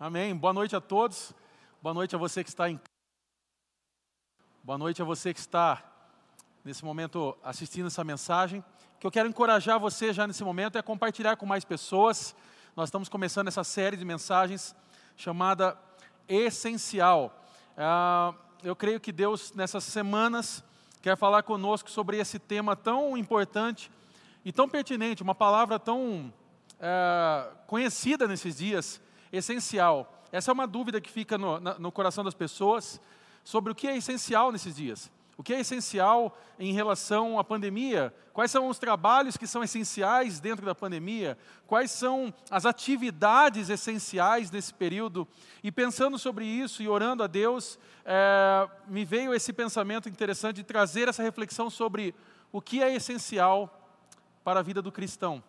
[0.00, 0.32] Amém.
[0.32, 1.34] Boa noite a todos.
[1.82, 2.78] Boa noite a você que está em
[4.62, 5.82] Boa noite a você que está
[6.64, 8.60] nesse momento assistindo essa mensagem.
[8.94, 12.32] O que eu quero encorajar você já nesse momento é compartilhar com mais pessoas.
[12.76, 14.72] Nós estamos começando essa série de mensagens
[15.16, 15.76] chamada
[16.28, 17.36] Essencial.
[17.76, 20.62] Ah, eu creio que Deus nessas semanas
[21.02, 23.90] quer falar conosco sobre esse tema tão importante
[24.44, 26.32] e tão pertinente, uma palavra tão
[26.78, 29.00] é, conhecida nesses dias,
[29.32, 30.12] essencial.
[30.30, 33.00] Essa é uma dúvida que fica no, no coração das pessoas
[33.44, 35.10] sobre o que é essencial nesses dias.
[35.38, 38.12] O que é essencial em relação à pandemia?
[38.32, 41.38] Quais são os trabalhos que são essenciais dentro da pandemia?
[41.64, 45.28] Quais são as atividades essenciais nesse período?
[45.62, 50.64] E pensando sobre isso e orando a Deus, é, me veio esse pensamento interessante de
[50.64, 52.16] trazer essa reflexão sobre
[52.50, 53.72] o que é essencial
[54.42, 55.40] para a vida do cristão.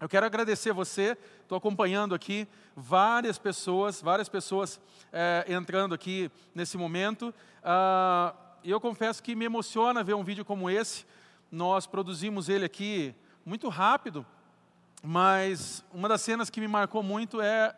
[0.00, 4.80] Eu quero agradecer você, estou acompanhando aqui várias pessoas, várias pessoas
[5.12, 7.34] é, entrando aqui nesse momento.
[7.64, 8.32] Ah,
[8.62, 11.04] e eu confesso que me emociona ver um vídeo como esse.
[11.50, 13.12] Nós produzimos ele aqui
[13.44, 14.24] muito rápido,
[15.02, 17.74] mas uma das cenas que me marcou muito é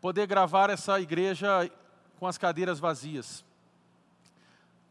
[0.00, 1.70] poder gravar essa igreja
[2.18, 3.44] com as cadeiras vazias.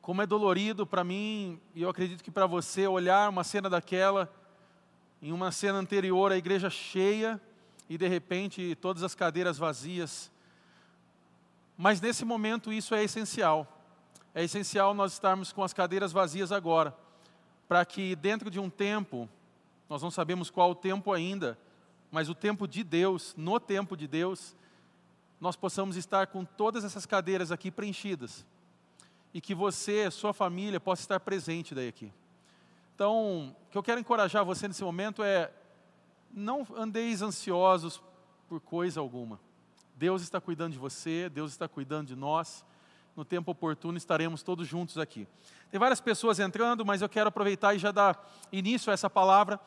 [0.02, 4.32] Como é dolorido para mim, e eu acredito que para você, olhar uma cena daquela
[5.26, 7.42] em uma cena anterior, a igreja cheia
[7.90, 10.32] e de repente todas as cadeiras vazias.
[11.76, 13.68] Mas nesse momento isso é essencial.
[14.36, 16.96] É essencial nós estarmos com as cadeiras vazias agora,
[17.68, 19.28] para que dentro de um tempo,
[19.90, 21.58] nós não sabemos qual o tempo ainda,
[22.12, 24.56] mas o tempo de Deus, no tempo de Deus,
[25.42, 28.46] nós possamos estar com todas essas cadeiras aqui preenchidas.
[29.34, 32.14] E que você, sua família, possa estar presente daí aqui.
[32.96, 35.52] Então, o que eu quero encorajar você nesse momento é:
[36.32, 38.02] não andeis ansiosos
[38.48, 39.38] por coisa alguma.
[39.96, 42.64] Deus está cuidando de você, Deus está cuidando de nós.
[43.14, 45.28] No tempo oportuno estaremos todos juntos aqui.
[45.70, 49.60] Tem várias pessoas entrando, mas eu quero aproveitar e já dar início a essa palavra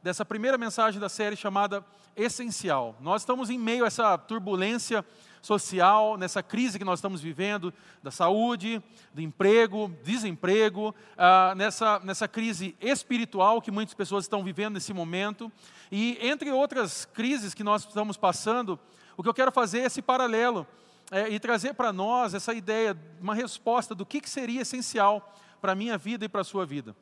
[0.00, 1.84] dessa primeira mensagem da série chamada
[2.14, 2.94] Essencial.
[3.00, 5.04] Nós estamos em meio a essa turbulência
[5.46, 8.82] social, nessa crise que nós estamos vivendo, da saúde,
[9.14, 15.50] do emprego, desemprego, ah, nessa, nessa crise espiritual que muitas pessoas estão vivendo nesse momento,
[15.90, 18.78] e entre outras crises que nós estamos passando,
[19.16, 20.66] o que eu quero fazer é esse paralelo
[21.12, 25.72] é, e trazer para nós essa ideia, uma resposta do que, que seria essencial para
[25.72, 26.94] a minha vida e para a sua vida.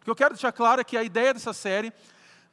[0.00, 1.92] O que eu quero deixar claro é que a ideia dessa série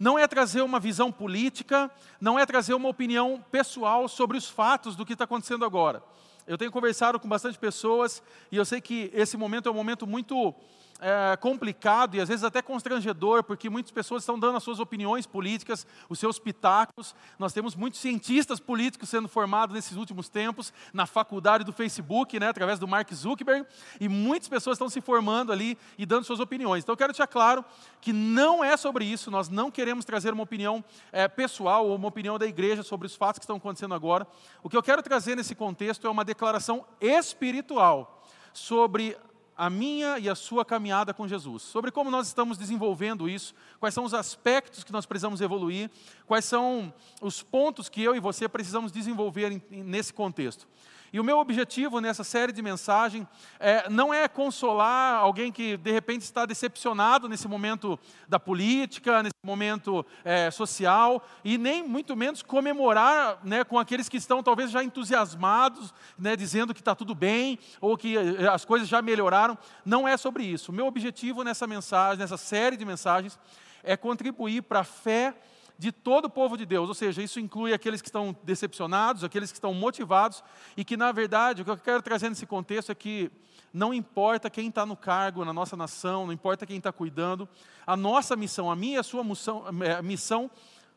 [0.01, 4.95] não é trazer uma visão política, não é trazer uma opinião pessoal sobre os fatos
[4.95, 6.01] do que está acontecendo agora.
[6.47, 8.19] Eu tenho conversado com bastante pessoas
[8.51, 10.55] e eu sei que esse momento é um momento muito
[11.01, 15.25] é, complicado e às vezes até constrangedor, porque muitas pessoas estão dando as suas opiniões
[15.25, 17.15] políticas, os seus pitacos.
[17.39, 22.49] Nós temos muitos cientistas políticos sendo formados nesses últimos tempos, na faculdade do Facebook, né,
[22.49, 23.65] através do Mark Zuckerberg,
[23.99, 26.83] e muitas pessoas estão se formando ali e dando suas opiniões.
[26.83, 27.65] Então eu quero deixar claro
[27.99, 32.07] que não é sobre isso, nós não queremos trazer uma opinião é, pessoal ou uma
[32.07, 34.27] opinião da igreja sobre os fatos que estão acontecendo agora.
[34.61, 38.23] O que eu quero trazer nesse contexto é uma declaração espiritual
[38.53, 39.17] sobre
[39.61, 43.93] a minha e a sua caminhada com Jesus, sobre como nós estamos desenvolvendo isso, quais
[43.93, 45.87] são os aspectos que nós precisamos evoluir,
[46.25, 46.91] quais são
[47.21, 50.67] os pontos que eu e você precisamos desenvolver nesse contexto.
[51.13, 53.27] E o meu objetivo nessa série de mensagem
[53.59, 57.99] é, não é consolar alguém que de repente está decepcionado nesse momento
[58.29, 64.15] da política, nesse momento é, social, e nem muito menos comemorar né, com aqueles que
[64.15, 68.87] estão talvez já entusiasmados, né, dizendo que está tudo bem ou que é, as coisas
[68.87, 69.57] já melhoraram.
[69.83, 70.71] Não é sobre isso.
[70.71, 73.37] O meu objetivo nessa mensagem, nessa série de mensagens,
[73.83, 75.35] é contribuir para a fé
[75.81, 79.51] de todo o povo de Deus, ou seja, isso inclui aqueles que estão decepcionados, aqueles
[79.51, 80.43] que estão motivados,
[80.77, 83.31] e que, na verdade, o que eu quero trazer nesse contexto é que
[83.73, 87.49] não importa quem está no cargo na nossa nação, não importa quem está cuidando,
[87.83, 90.51] a nossa missão, a minha e a sua missão, a missão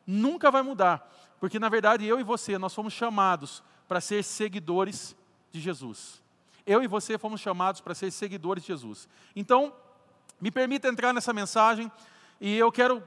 [0.05, 5.15] nunca vai mudar, porque, na verdade, eu e você, nós fomos chamados para ser seguidores
[5.51, 6.21] de Jesus.
[6.63, 9.09] Eu e você fomos chamados para ser seguidores de Jesus.
[9.35, 9.73] Então,
[10.39, 11.91] me permita entrar nessa mensagem
[12.39, 13.01] e eu quero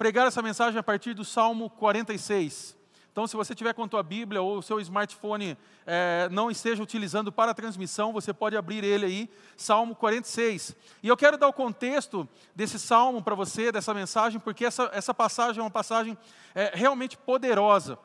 [0.00, 2.74] pregar essa mensagem a partir do Salmo 46.
[3.12, 6.82] Então, se você tiver com a tua Bíblia ou o seu smartphone é, não esteja
[6.82, 10.74] utilizando para a transmissão, você pode abrir ele aí, Salmo 46.
[11.02, 12.26] E eu quero dar o contexto
[12.56, 16.16] desse salmo para você, dessa mensagem, porque essa, essa passagem é uma passagem
[16.54, 17.98] é, realmente poderosa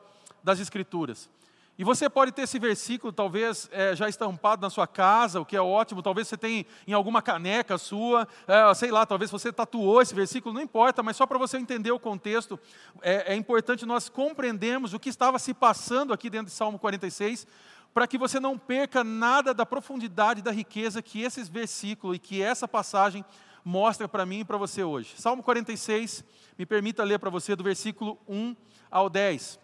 [0.44, 1.30] das Escrituras.
[1.78, 5.54] E você pode ter esse versículo, talvez, é, já estampado na sua casa, o que
[5.54, 6.02] é ótimo.
[6.02, 10.54] Talvez você tenha em alguma caneca sua, é, sei lá, talvez você tatuou esse versículo,
[10.54, 12.58] não importa, mas só para você entender o contexto,
[13.02, 17.46] é, é importante nós compreendermos o que estava se passando aqui dentro de Salmo 46,
[17.92, 22.40] para que você não perca nada da profundidade, da riqueza que esses versículos e que
[22.40, 23.22] essa passagem
[23.62, 25.14] mostra para mim e para você hoje.
[25.18, 26.24] Salmo 46,
[26.58, 28.56] me permita ler para você do versículo 1
[28.90, 29.58] ao 10.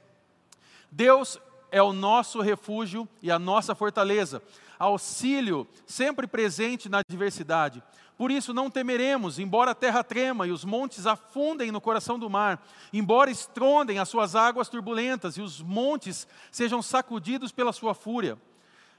[0.91, 1.39] Deus
[1.73, 4.43] é o nosso refúgio e a nossa fortaleza,
[4.79, 7.83] auxílio sempre presente na adversidade.
[8.17, 12.29] Por isso não temeremos, embora a terra trema e os montes afundem no coração do
[12.29, 18.39] mar, embora estrondem as suas águas turbulentas e os montes sejam sacudidos pela sua fúria.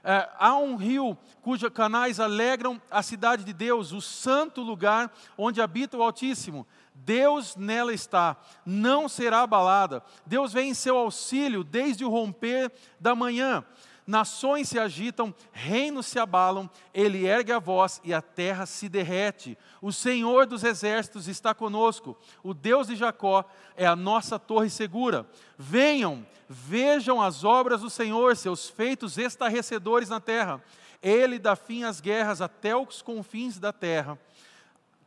[0.02, 5.62] É, há um rio cujos canais alegram a cidade de Deus, o santo lugar onde
[5.62, 6.66] habita o Altíssimo.
[6.94, 10.02] Deus nela está, não será abalada.
[10.24, 12.70] Deus vem em seu auxílio desde o romper
[13.00, 13.64] da manhã.
[14.06, 19.56] Nações se agitam, reinos se abalam, ele ergue a voz e a terra se derrete.
[19.80, 23.44] O Senhor dos exércitos está conosco, o Deus de Jacó
[23.74, 25.26] é a nossa torre segura.
[25.56, 30.62] Venham, vejam as obras do Senhor, seus feitos estarrecedores na terra.
[31.02, 34.18] Ele dá fim às guerras até os confins da terra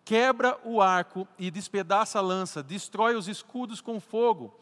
[0.07, 4.57] quebra o arco e despedaça a lança, destrói os escudos com fogo.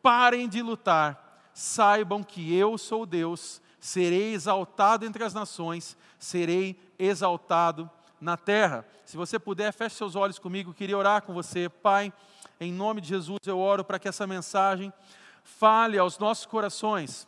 [0.00, 7.90] Parem de lutar, saibam que eu sou Deus, serei exaltado entre as nações, serei exaltado
[8.20, 8.86] na terra.
[9.04, 11.68] Se você puder, feche seus olhos comigo, eu queria orar com você.
[11.68, 12.12] Pai,
[12.60, 14.92] em nome de Jesus, eu oro para que essa mensagem
[15.42, 17.26] fale aos nossos corações.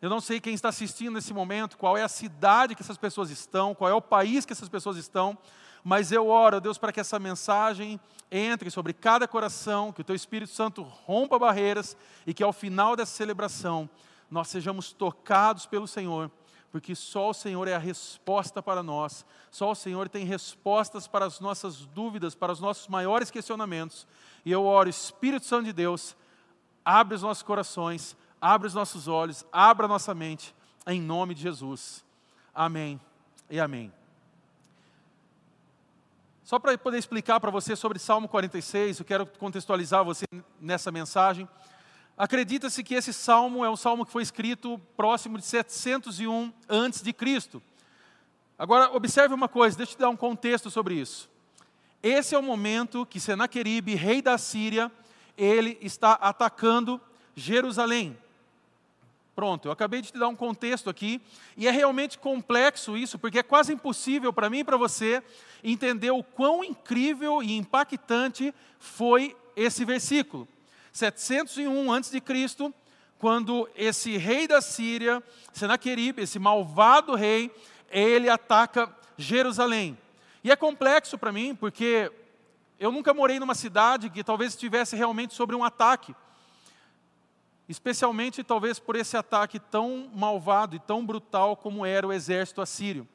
[0.00, 3.28] Eu não sei quem está assistindo nesse momento, qual é a cidade que essas pessoas
[3.28, 5.36] estão, qual é o país que essas pessoas estão,
[5.84, 10.14] mas eu oro, Deus, para que essa mensagem entre sobre cada coração, que o Teu
[10.14, 11.96] Espírito Santo rompa barreiras
[12.26, 13.88] e que ao final dessa celebração
[14.30, 16.30] nós sejamos tocados pelo Senhor,
[16.70, 21.24] porque só o Senhor é a resposta para nós, só o Senhor tem respostas para
[21.24, 24.06] as nossas dúvidas, para os nossos maiores questionamentos.
[24.44, 26.14] E eu oro, Espírito Santo de Deus,
[26.84, 30.54] abre os nossos corações, abre os nossos olhos, abra a nossa mente,
[30.86, 32.04] em nome de Jesus.
[32.54, 33.00] Amém
[33.48, 33.97] e amém.
[36.48, 40.24] Só para poder explicar para você sobre Salmo 46, eu quero contextualizar você
[40.58, 41.46] nessa mensagem.
[42.16, 47.12] Acredita-se que esse salmo é um salmo que foi escrito próximo de 701 antes de
[47.12, 47.62] Cristo.
[48.58, 51.28] Agora, observe uma coisa, deixa eu te dar um contexto sobre isso.
[52.02, 54.90] Esse é o momento que Senaqueribe, rei da Síria,
[55.36, 56.98] ele está atacando
[57.36, 58.16] Jerusalém.
[59.38, 61.20] Pronto, eu acabei de te dar um contexto aqui,
[61.56, 65.22] e é realmente complexo isso, porque é quase impossível para mim e para você
[65.62, 70.48] entender o quão incrível e impactante foi esse versículo.
[70.92, 72.20] 701 a.C.,
[73.16, 77.48] quando esse rei da Síria, Senaqueribe, esse malvado rei,
[77.92, 79.96] ele ataca Jerusalém.
[80.42, 82.10] E é complexo para mim, porque
[82.76, 86.12] eu nunca morei numa cidade que talvez estivesse realmente sobre um ataque
[87.68, 93.06] especialmente talvez por esse ataque tão malvado e tão brutal como era o exército assírio.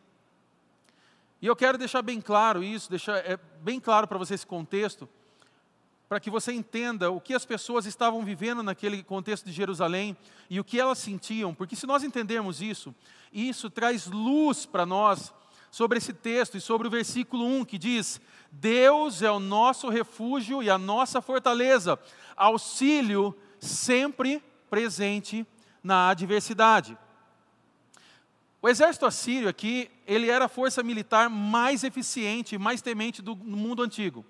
[1.41, 5.09] E eu quero deixar bem claro isso, deixar é, bem claro para você esse contexto,
[6.07, 10.15] para que você entenda o que as pessoas estavam vivendo naquele contexto de Jerusalém
[10.49, 12.93] e o que elas sentiam, porque se nós entendermos isso,
[13.33, 15.33] isso traz luz para nós
[15.71, 18.21] sobre esse texto e sobre o versículo 1 que diz:
[18.51, 21.97] Deus é o nosso refúgio e a nossa fortaleza,
[22.37, 25.45] auxílio sempre presente
[25.83, 26.97] na adversidade.
[28.61, 33.83] O exército assírio aqui, ele era a força militar mais eficiente mais temente do mundo
[33.83, 34.25] antigo.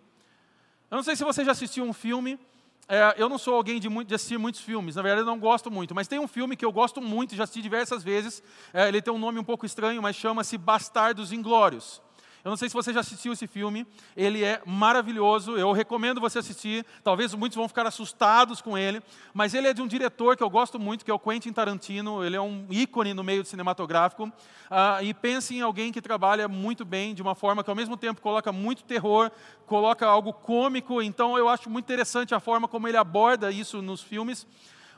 [0.89, 2.39] Eu não sei se você já assistiu um filme,
[2.87, 5.39] é, eu não sou alguém de, muito, de, assistir muitos filmes, na verdade eu não
[5.39, 8.87] gosto muito, mas tem um filme que eu gosto muito, já assisti diversas vezes, é,
[8.87, 12.01] ele tem um nome um pouco estranho, mas chama-se Bastardos Inglórios.
[12.43, 16.39] Eu não sei se você já assistiu esse filme, ele é maravilhoso, eu recomendo você
[16.39, 16.85] assistir.
[17.01, 19.01] Talvez muitos vão ficar assustados com ele,
[19.33, 22.21] mas ele é de um diretor que eu gosto muito, que é o Quentin Tarantino.
[22.21, 24.29] Ele é um ícone no meio cinematográfico.
[24.69, 27.95] Ah, e pense em alguém que trabalha muito bem, de uma forma que ao mesmo
[27.95, 29.31] tempo coloca muito terror,
[29.65, 31.01] coloca algo cômico.
[31.01, 34.45] Então eu acho muito interessante a forma como ele aborda isso nos filmes.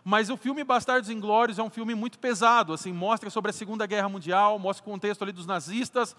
[0.04, 3.86] Mas o filme Bastardos Inglórios é um filme muito pesado, assim, mostra sobre a Segunda
[3.88, 6.16] Guerra Mundial, mostra o contexto ali dos nazistas,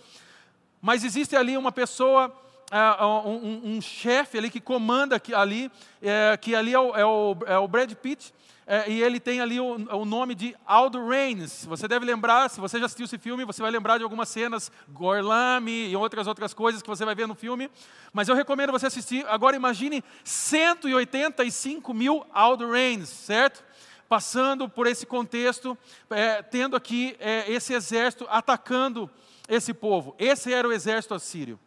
[0.86, 2.32] mas existe ali uma pessoa,
[2.70, 5.68] uh, um, um chefe ali que comanda ali,
[6.00, 8.32] é, que ali é o, é o, é o Brad Pitt,
[8.64, 11.66] é, e ele tem ali o, o, nome de Aldo Raines.
[11.66, 14.70] Você deve lembrar, se você já assistiu esse filme, você vai lembrar de algumas cenas,
[14.88, 17.68] Gorlami e outras outras coisas que você vai ver no filme.
[18.12, 19.26] Mas eu recomendo você assistir.
[19.26, 23.64] Agora imagine 185 mil Aldo Raines, certo?
[24.08, 25.76] Passando por esse contexto,
[26.10, 29.10] é, tendo aqui é, esse exército atacando
[29.48, 30.14] esse povo.
[30.18, 31.58] Esse era o exército assírio.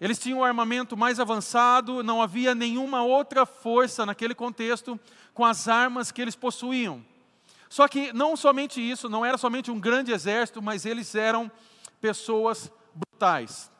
[0.00, 5.00] Eles tinham um armamento mais avançado, não havia nenhuma outra força naquele contexto
[5.32, 7.02] com as armas que eles possuíam.
[7.68, 11.50] Só que não somente isso, não era somente um grande exército, mas eles eram
[12.00, 13.70] pessoas brutais.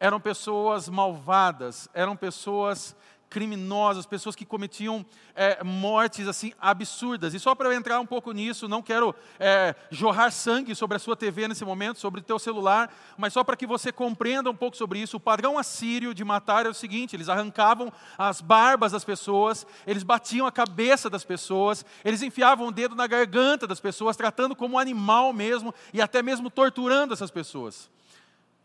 [0.00, 2.96] Eram pessoas malvadas, eram pessoas
[3.30, 5.06] criminosas, pessoas que cometiam
[5.36, 7.32] é, mortes assim absurdas.
[7.32, 11.16] E só para entrar um pouco nisso, não quero é, jorrar sangue sobre a sua
[11.16, 14.76] TV nesse momento, sobre o teu celular, mas só para que você compreenda um pouco
[14.76, 15.16] sobre isso.
[15.16, 20.02] O padrão assírio de matar é o seguinte: eles arrancavam as barbas das pessoas, eles
[20.02, 24.78] batiam a cabeça das pessoas, eles enfiavam o dedo na garganta das pessoas, tratando como
[24.78, 27.88] animal mesmo e até mesmo torturando essas pessoas.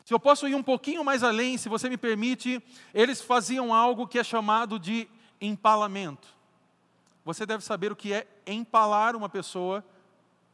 [0.05, 2.61] Se eu posso ir um pouquinho mais além, se você me permite,
[2.93, 5.09] eles faziam algo que é chamado de
[5.41, 6.27] empalamento.
[7.25, 9.83] Você deve saber o que é empalar uma pessoa,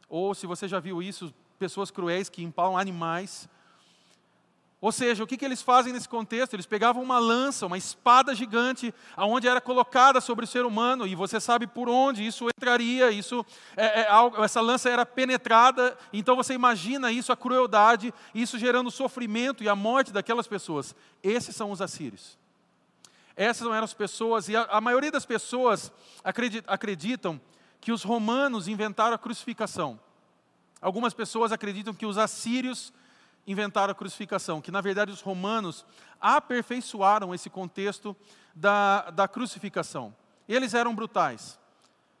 [0.08, 3.46] ou se você já viu isso, pessoas cruéis que empalam animais.
[4.82, 6.54] Ou seja, o que, que eles fazem nesse contexto?
[6.54, 11.14] Eles pegavam uma lança, uma espada gigante, aonde era colocada sobre o ser humano, e
[11.14, 13.46] você sabe por onde isso entraria, isso
[13.76, 14.08] é, é,
[14.42, 19.76] essa lança era penetrada, então você imagina isso, a crueldade, isso gerando sofrimento e a
[19.76, 20.96] morte daquelas pessoas.
[21.22, 22.36] Esses são os assírios.
[23.36, 25.92] Essas eram as pessoas, e a, a maioria das pessoas
[26.66, 27.40] acreditam
[27.80, 30.00] que os romanos inventaram a crucificação.
[30.80, 32.92] Algumas pessoas acreditam que os assírios
[33.46, 35.84] inventaram a crucificação, que na verdade os romanos
[36.20, 38.16] aperfeiçoaram esse contexto
[38.54, 40.14] da, da crucificação.
[40.48, 41.58] Eles eram brutais,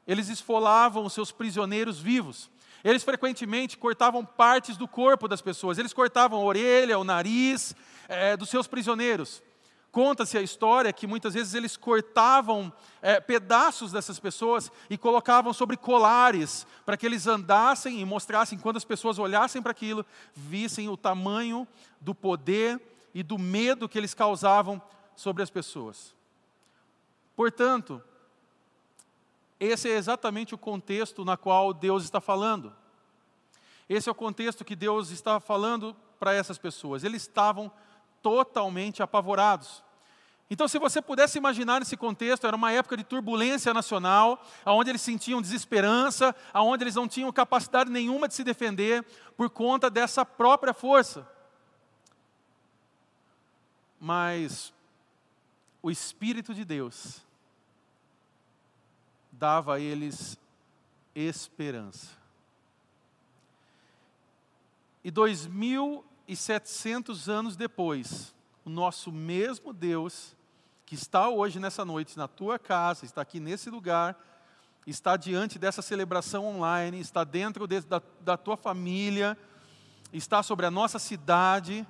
[0.06, 2.50] eles esfolavam os seus prisioneiros vivos,
[2.82, 7.76] eles frequentemente cortavam partes do corpo das pessoas, eles cortavam a orelha, o nariz
[8.08, 9.42] é, dos seus prisioneiros.
[9.92, 12.72] Conta-se a história que muitas vezes eles cortavam
[13.02, 18.78] é, pedaços dessas pessoas e colocavam sobre colares, para que eles andassem e mostrassem, quando
[18.78, 21.68] as pessoas olhassem para aquilo, vissem o tamanho
[22.00, 22.80] do poder
[23.12, 24.80] e do medo que eles causavam
[25.14, 26.14] sobre as pessoas.
[27.36, 28.02] Portanto,
[29.60, 32.74] esse é exatamente o contexto na qual Deus está falando.
[33.90, 37.04] Esse é o contexto que Deus está falando para essas pessoas.
[37.04, 37.70] Eles estavam
[38.22, 39.82] totalmente apavorados.
[40.52, 45.00] Então, se você pudesse imaginar nesse contexto, era uma época de turbulência nacional, onde eles
[45.00, 49.02] sentiam desesperança, onde eles não tinham capacidade nenhuma de se defender
[49.34, 51.26] por conta dessa própria força.
[53.98, 54.74] Mas
[55.82, 57.22] o Espírito de Deus
[59.30, 60.38] dava a eles
[61.14, 62.08] esperança.
[65.02, 65.10] E
[66.28, 70.36] 2.700 anos depois, o nosso mesmo Deus,
[70.86, 74.16] que está hoje nessa noite na tua casa, está aqui nesse lugar,
[74.86, 79.36] está diante dessa celebração online, está dentro de, da, da tua família,
[80.12, 81.86] está sobre a nossa cidade,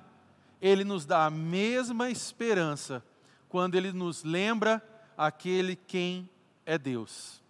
[0.61, 3.03] ele nos dá a mesma esperança
[3.49, 4.81] quando ele nos lembra
[5.17, 6.29] aquele quem
[6.65, 7.41] é Deus.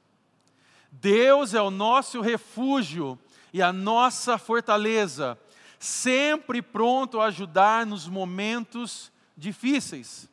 [0.91, 3.17] Deus é o nosso refúgio
[3.51, 5.37] e a nossa fortaleza,
[5.83, 10.29] sempre pronto a ajudar nos momentos difíceis.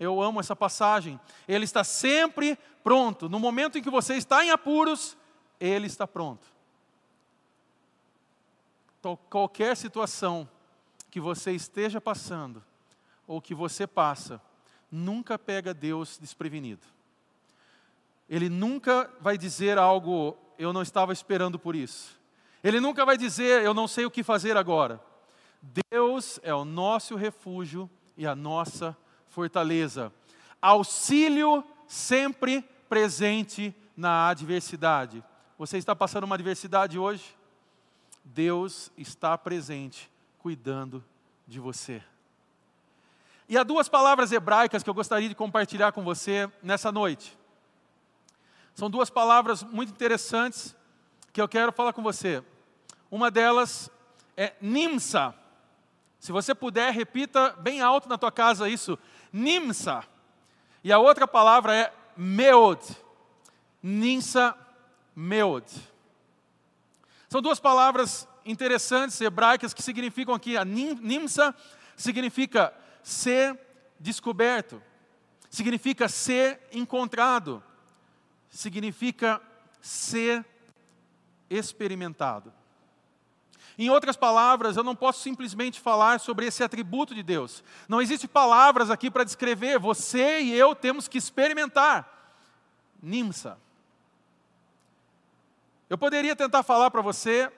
[0.00, 1.20] Eu amo essa passagem.
[1.46, 3.28] Ele está sempre pronto.
[3.28, 5.16] No momento em que você está em apuros,
[5.60, 6.46] ele está pronto.
[9.28, 10.48] Qualquer situação
[11.10, 12.64] que você esteja passando,
[13.26, 14.40] ou que você passa,
[14.90, 16.86] nunca pega Deus desprevenido.
[18.28, 22.18] Ele nunca vai dizer algo, eu não estava esperando por isso.
[22.64, 24.98] Ele nunca vai dizer, eu não sei o que fazer agora.
[25.90, 28.96] Deus é o nosso refúgio e a nossa
[29.28, 30.10] fortaleza.
[30.62, 35.22] Auxílio sempre presente na adversidade.
[35.58, 37.36] Você está passando uma adversidade hoje?
[38.24, 41.04] Deus está presente, cuidando
[41.46, 42.02] de você.
[43.46, 47.36] E há duas palavras hebraicas que eu gostaria de compartilhar com você nessa noite.
[48.74, 50.74] São duas palavras muito interessantes
[51.30, 52.42] que eu quero falar com você.
[53.14, 53.88] Uma delas
[54.36, 55.32] é nimsa.
[56.18, 58.98] Se você puder, repita bem alto na tua casa isso.
[59.32, 60.02] Nimsa.
[60.82, 62.84] E a outra palavra é meod.
[63.80, 64.58] Nimsa,
[65.14, 65.64] meod.
[67.28, 70.56] São duas palavras interessantes hebraicas que significam aqui.
[70.56, 71.54] A nimsa
[71.96, 73.56] significa ser
[74.00, 74.82] descoberto,
[75.48, 77.62] significa ser encontrado,
[78.50, 79.40] significa
[79.80, 80.44] ser
[81.48, 82.52] experimentado.
[83.78, 87.64] Em outras palavras, eu não posso simplesmente falar sobre esse atributo de Deus.
[87.88, 89.78] Não existe palavras aqui para descrever.
[89.78, 92.08] Você e eu temos que experimentar.
[93.02, 93.58] Nimsa.
[95.90, 97.50] Eu poderia tentar falar para você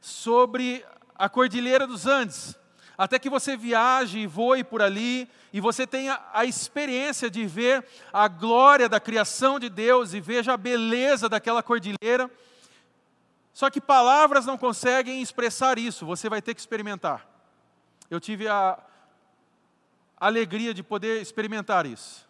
[0.00, 0.84] sobre
[1.14, 2.58] a Cordilheira dos Andes,
[2.96, 7.84] até que você viaje e voe por ali e você tenha a experiência de ver
[8.12, 12.30] a glória da criação de Deus e veja a beleza daquela cordilheira.
[13.58, 17.26] Só que palavras não conseguem expressar isso, você vai ter que experimentar.
[18.08, 18.78] Eu tive a
[20.16, 22.24] alegria de poder experimentar isso.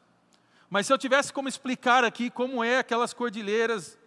[0.71, 3.99] Mas se eu tivesse como explicar aqui como é aquelas cordilheiras,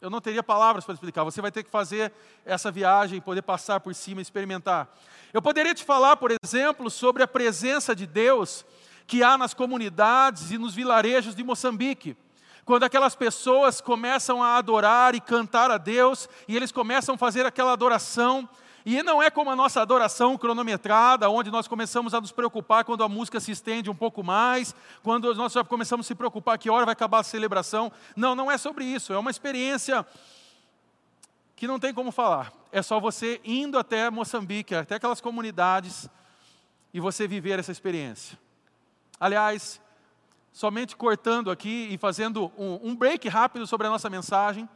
[0.00, 1.24] eu não teria palavras para explicar.
[1.24, 2.12] Você vai ter que fazer
[2.46, 4.88] essa viagem, poder passar por cima experimentar.
[5.32, 8.64] Eu poderia te falar, por exemplo, sobre a presença de Deus
[9.04, 12.16] que há nas comunidades e nos vilarejos de Moçambique.
[12.64, 17.44] Quando aquelas pessoas começam a adorar e cantar a Deus, e eles começam a fazer
[17.44, 18.48] aquela adoração,
[18.84, 23.04] e não é como a nossa adoração cronometrada, onde nós começamos a nos preocupar quando
[23.04, 26.70] a música se estende um pouco mais, quando nós já começamos a se preocupar que
[26.70, 27.92] hora vai acabar a celebração.
[28.16, 29.12] Não, não é sobre isso.
[29.12, 30.04] É uma experiência
[31.54, 32.52] que não tem como falar.
[32.72, 36.08] É só você indo até Moçambique, até aquelas comunidades,
[36.94, 38.38] e você viver essa experiência.
[39.18, 39.80] Aliás,
[40.52, 44.68] somente cortando aqui e fazendo um, um break rápido sobre a nossa mensagem,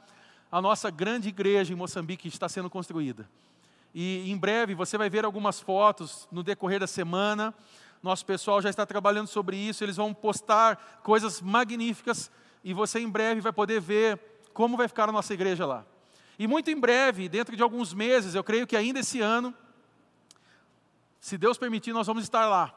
[0.50, 3.28] a nossa grande igreja em Moçambique está sendo construída.
[3.94, 7.54] E em breve você vai ver algumas fotos no decorrer da semana.
[8.02, 12.30] Nosso pessoal já está trabalhando sobre isso, eles vão postar coisas magníficas
[12.62, 14.20] e você em breve vai poder ver
[14.52, 15.84] como vai ficar a nossa igreja lá.
[16.38, 19.54] E muito em breve, dentro de alguns meses, eu creio que ainda esse ano,
[21.18, 22.74] se Deus permitir, nós vamos estar lá,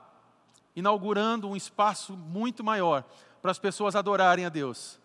[0.80, 3.04] inaugurando um espaço muito maior
[3.42, 5.00] para as pessoas adorarem a Deus.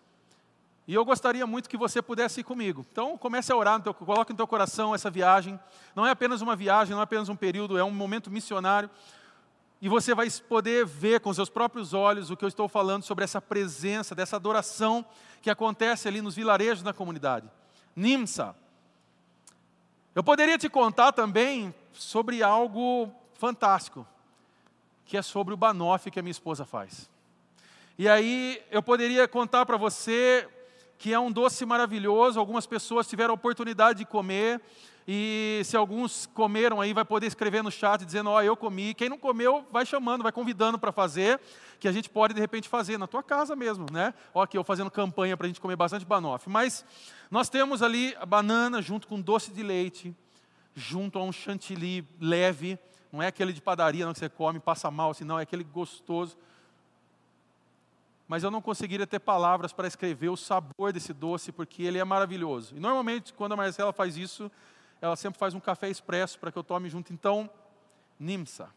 [0.87, 2.85] E eu gostaria muito que você pudesse ir comigo.
[2.91, 5.59] Então, comece a orar, coloque no teu coração essa viagem.
[5.95, 8.89] Não é apenas uma viagem, não é apenas um período, é um momento missionário.
[9.81, 13.23] E você vai poder ver com seus próprios olhos o que eu estou falando sobre
[13.23, 15.03] essa presença, dessa adoração
[15.41, 17.49] que acontece ali nos vilarejos da comunidade.
[17.95, 18.55] Nimsa.
[20.13, 24.07] Eu poderia te contar também sobre algo fantástico,
[25.05, 27.09] que é sobre o banoffee que a minha esposa faz.
[27.97, 30.47] E aí eu poderia contar para você
[30.97, 32.39] que é um doce maravilhoso.
[32.39, 34.61] Algumas pessoas tiveram a oportunidade de comer.
[35.07, 38.93] E se alguns comeram aí, vai poder escrever no chat dizendo: Ó, oh, eu comi.
[38.95, 41.39] Quem não comeu, vai chamando, vai convidando para fazer,
[41.79, 44.15] que a gente pode de repente fazer na tua casa mesmo, né?
[44.33, 46.51] Ó, aqui eu fazendo campanha para a gente comer bastante banoffee.
[46.51, 46.83] Mas
[47.29, 50.15] nós temos ali a banana junto com doce de leite,
[50.73, 52.79] junto a um chantilly leve.
[53.15, 55.63] Não é aquele de padaria não, que você come, passa mal, assim, não, é aquele
[55.63, 56.37] gostoso
[58.27, 62.03] mas eu não conseguiria ter palavras para escrever o sabor desse doce, porque ele é
[62.03, 62.75] maravilhoso.
[62.75, 64.51] E normalmente, quando a Marcela faz isso,
[64.99, 67.13] ela sempre faz um café expresso para que eu tome junto.
[67.13, 67.49] Então,
[68.19, 68.69] Nimsa.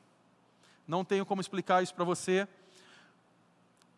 [0.87, 2.46] Não tenho como explicar isso para você.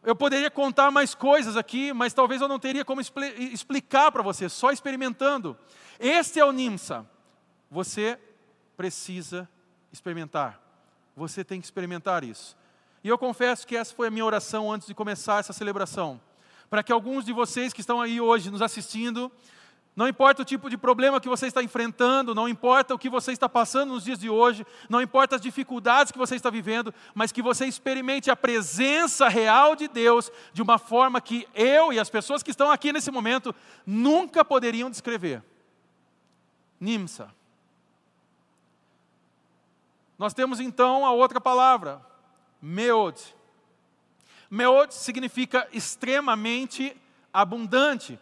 [0.03, 4.48] Eu poderia contar mais coisas aqui, mas talvez eu não teria como explicar para você,
[4.48, 5.59] só experimentando.
[5.98, 7.05] Este é o Nimsa.
[7.70, 8.18] Você
[8.76, 9.48] precisa
[9.92, 10.61] experimentar.
[11.16, 12.57] Você tem que experimentar isso.
[13.03, 16.20] E eu confesso que essa foi a minha oração antes de começar essa celebração.
[16.68, 19.31] Para que alguns de vocês que estão aí hoje nos assistindo,
[19.96, 23.33] não importa o tipo de problema que você está enfrentando, não importa o que você
[23.33, 27.33] está passando nos dias de hoje, não importa as dificuldades que você está vivendo, mas
[27.33, 32.09] que você experimente a presença real de Deus de uma forma que eu e as
[32.09, 35.42] pessoas que estão aqui nesse momento nunca poderiam descrever.
[36.79, 37.35] Nimsa.
[40.21, 41.99] Nós temos então a outra palavra,
[42.61, 43.19] meod.
[44.51, 46.95] Meod significa extremamente
[47.33, 48.21] abundante.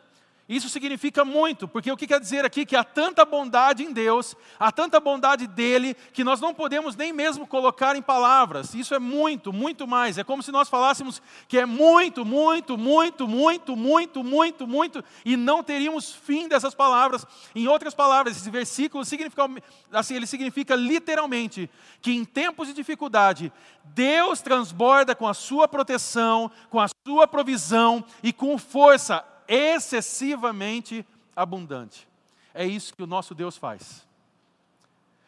[0.48, 4.34] Isso significa muito, porque o que quer dizer aqui que há tanta bondade em Deus,
[4.58, 8.72] há tanta bondade dele, que nós não podemos nem mesmo colocar em palavras.
[8.72, 10.16] Isso é muito, muito mais.
[10.16, 15.36] É como se nós falássemos que é muito, muito, muito, muito, muito, muito, muito, e
[15.36, 17.26] não teríamos fim dessas palavras.
[17.54, 19.46] Em outras palavras, esse versículo significa,
[19.92, 21.68] assim, ele significa literalmente
[22.00, 23.52] que em tempos de dificuldade,
[23.84, 32.06] Deus transborda com a sua proteção, com a sua provisão e com força excessivamente abundante.
[32.52, 34.06] É isso que o nosso Deus faz.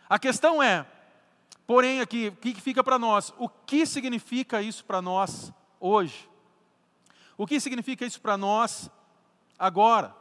[0.08, 0.86] A questão é,
[1.66, 3.32] porém, aqui, o que fica para nós?
[3.38, 6.28] O que significa isso para nós hoje?
[7.38, 8.90] O que significa isso para nós
[9.58, 10.14] agora?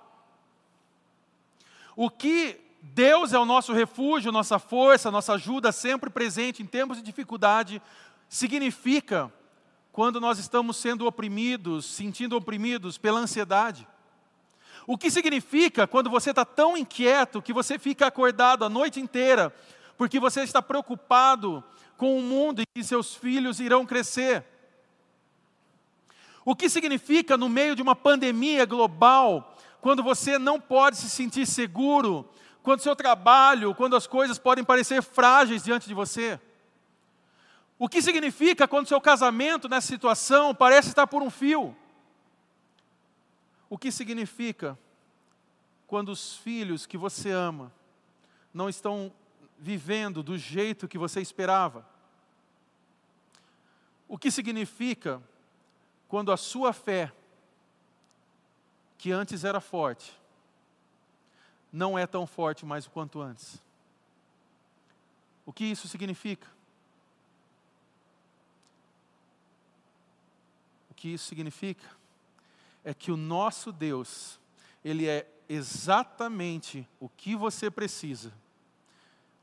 [1.95, 6.97] O que Deus é o nosso refúgio, nossa força, nossa ajuda sempre presente em tempos
[6.97, 7.81] de dificuldade,
[8.29, 9.33] significa
[9.99, 13.85] quando nós estamos sendo oprimidos, sentindo oprimidos pela ansiedade.
[14.87, 19.53] O que significa quando você está tão inquieto que você fica acordado a noite inteira,
[19.97, 21.61] porque você está preocupado
[21.97, 24.45] com o mundo e que seus filhos irão crescer.
[26.45, 31.45] O que significa, no meio de uma pandemia global, quando você não pode se sentir
[31.45, 32.25] seguro,
[32.63, 36.39] quando seu trabalho, quando as coisas podem parecer frágeis diante de você.
[37.81, 41.73] O que significa quando seu casamento nessa situação parece estar por um fio?
[43.69, 44.77] O que significa
[45.87, 47.71] quando os filhos que você ama
[48.53, 49.13] não estão
[49.57, 51.87] vivendo do jeito que você esperava?
[54.09, 55.23] O que significa
[56.09, 57.13] quando a sua fé,
[58.97, 60.19] que antes era forte,
[61.71, 63.63] não é tão forte mais quanto antes?
[65.45, 66.58] O que isso significa?
[70.99, 71.87] Que isso significa
[72.83, 74.37] é que o nosso Deus,
[74.83, 78.33] Ele é exatamente o que você precisa,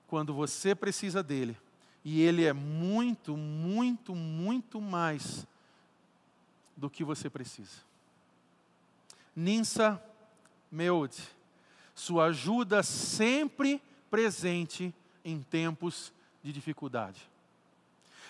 [0.06, 1.56] quando você precisa dele,
[2.04, 5.46] e Ele é muito, muito, muito mais
[6.76, 7.80] do que você precisa.
[9.34, 10.02] Ninsa
[10.70, 11.16] Meud,
[11.94, 17.30] sua ajuda sempre presente em tempos de dificuldade.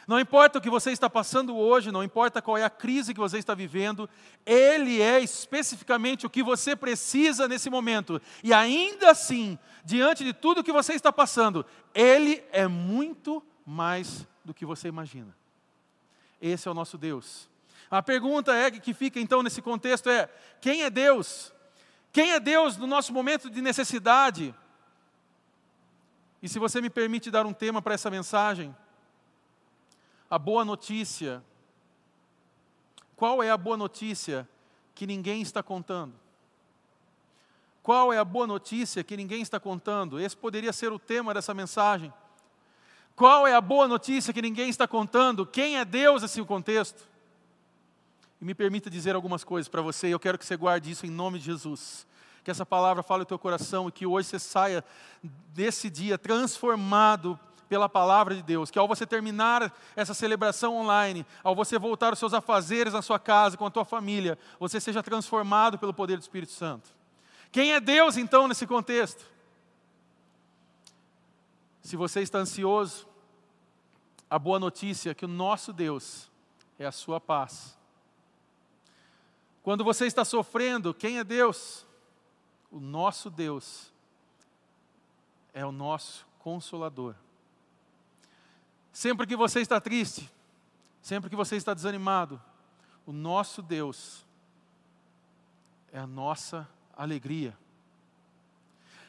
[0.06, 3.18] Não importa o que você está passando hoje, não importa qual é a crise que
[3.18, 4.08] você está vivendo,
[4.44, 8.22] Ele é especificamente o que você precisa nesse momento.
[8.44, 14.54] E ainda assim, diante de tudo que você está passando, Ele é muito mais do
[14.54, 15.36] que você imagina.
[16.40, 17.48] Esse é o nosso Deus.
[17.90, 20.28] A pergunta é que fica então nesse contexto é:
[20.60, 21.52] quem é Deus?
[22.12, 24.54] Quem é Deus no nosso momento de necessidade?
[26.40, 28.74] E se você me permite dar um tema para essa mensagem,
[30.30, 31.42] a boa notícia.
[33.14, 34.48] Qual é a boa notícia
[34.94, 36.14] que ninguém está contando?
[37.82, 40.20] Qual é a boa notícia que ninguém está contando?
[40.20, 42.12] Esse poderia ser o tema dessa mensagem.
[43.14, 45.46] Qual é a boa notícia que ninguém está contando?
[45.46, 47.02] Quem é Deus nesse contexto?
[48.40, 51.10] E me permita dizer algumas coisas para você, eu quero que você guarde isso em
[51.10, 52.06] nome de Jesus.
[52.44, 54.84] Que essa palavra fale o teu coração e que hoje você saia
[55.54, 58.70] desse dia transformado pela palavra de Deus.
[58.70, 63.18] Que ao você terminar essa celebração online, ao você voltar os seus afazeres na sua
[63.18, 66.90] casa, com a tua família, você seja transformado pelo poder do Espírito Santo.
[67.50, 69.24] Quem é Deus então nesse contexto?
[71.82, 73.06] Se você está ansioso,
[74.28, 76.30] a boa notícia é que o nosso Deus
[76.78, 77.76] é a sua paz.
[79.62, 81.86] Quando você está sofrendo, quem é Deus?
[82.70, 83.92] O nosso Deus
[85.54, 87.14] é o nosso consolador.
[88.96, 90.32] Sempre que você está triste,
[91.02, 92.40] sempre que você está desanimado,
[93.04, 94.24] o nosso Deus
[95.92, 97.54] é a nossa alegria.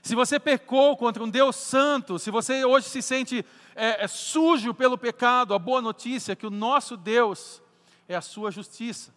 [0.01, 4.73] Se você pecou contra um Deus santo, se você hoje se sente é, é sujo
[4.73, 7.61] pelo pecado, a boa notícia é que o nosso Deus
[8.09, 9.13] é a sua justiça.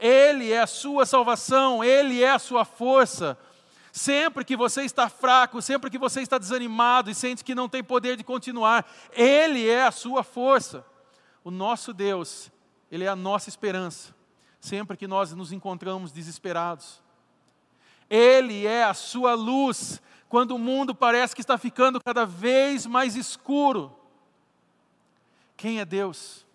[0.00, 3.38] Ele é a sua salvação, Ele é a sua força.
[3.92, 7.84] Sempre que você está fraco, sempre que você está desanimado e sente que não tem
[7.84, 10.84] poder de continuar, Ele é a sua força.
[11.44, 12.50] O nosso Deus,
[12.90, 14.14] Ele é a nossa esperança.
[14.58, 17.02] Sempre que nós nos encontramos desesperados,
[18.12, 23.16] ele é a sua luz quando o mundo parece que está ficando cada vez mais
[23.16, 23.90] escuro.
[25.56, 26.46] Quem é Deus?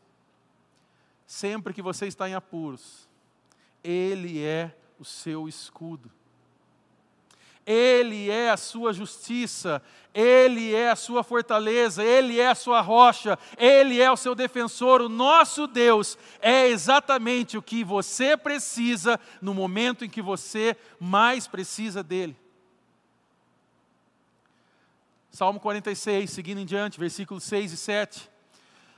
[1.25, 3.09] Sempre que você está em apuros,
[3.83, 6.11] Ele é o seu escudo.
[7.67, 9.81] Ele é a sua justiça,
[10.13, 15.01] Ele é a sua fortaleza, Ele é a sua rocha, Ele é o seu defensor.
[15.01, 21.45] O nosso Deus é exatamente o que você precisa no momento em que você mais
[21.45, 22.37] precisa dEle.
[25.29, 28.29] Salmo 46, seguindo em diante, versículos 6 e 7.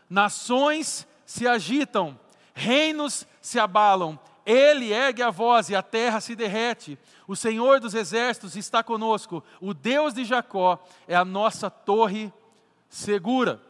[0.07, 2.19] Nações se agitam,
[2.53, 4.17] reinos se abalam,
[4.51, 6.97] ele ergue a voz e a terra se derrete.
[7.27, 9.43] O Senhor dos exércitos está conosco.
[9.61, 12.33] O Deus de Jacó é a nossa torre
[12.89, 13.61] segura.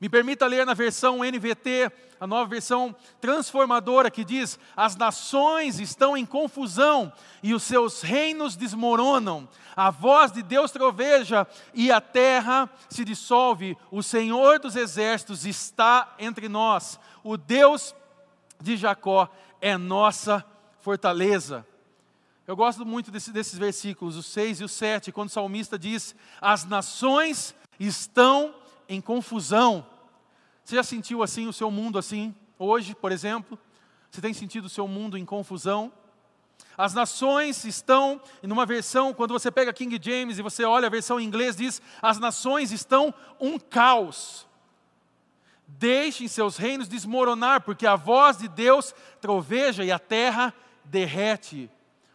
[0.00, 1.90] Me permita ler na versão NVT,
[2.20, 8.54] a nova versão transformadora, que diz: As nações estão em confusão e os seus reinos
[8.54, 9.48] desmoronam.
[9.74, 13.76] A voz de Deus troveja e a terra se dissolve.
[13.90, 17.00] O Senhor dos exércitos está entre nós.
[17.24, 17.92] O Deus
[18.60, 19.28] de Jacó
[19.62, 20.44] é nossa
[20.80, 21.64] fortaleza.
[22.44, 26.14] Eu gosto muito desse, desses versículos, os 6 e o 7, quando o salmista diz:
[26.40, 28.52] As nações estão
[28.88, 29.86] em confusão.
[30.64, 32.34] Você já sentiu assim o seu mundo assim?
[32.58, 33.56] Hoje, por exemplo,
[34.10, 35.92] você tem sentido o seu mundo em confusão?
[36.76, 41.20] As nações estão, numa versão, quando você pega King James e você olha a versão
[41.20, 44.48] em inglês, diz: As nações estão um caos.
[45.78, 50.54] Deixem seus reinos desmoronar, porque a voz de Deus troveja e a terra
[50.84, 51.70] derrete.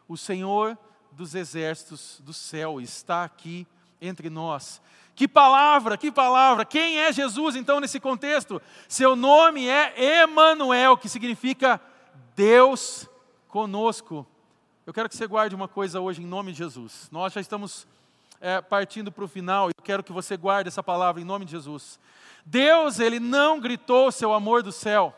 [0.08, 0.78] O Senhor
[1.12, 3.68] dos exércitos do céu está aqui
[4.00, 4.82] entre nós.
[5.16, 6.64] Que palavra, que palavra!
[6.64, 8.62] Quem é Jesus então nesse contexto?
[8.88, 11.82] Seu nome é Emanuel, que significa
[12.36, 13.10] Deus
[13.48, 14.26] conosco.
[14.86, 17.10] Eu quero que você guarde uma coisa hoje em nome de Jesus.
[17.12, 17.88] Nós já estamos
[18.40, 21.52] é, partindo para o final, eu quero que você guarde essa palavra em nome de
[21.52, 22.00] Jesus.
[22.46, 25.14] Deus, ele não gritou seu amor do céu.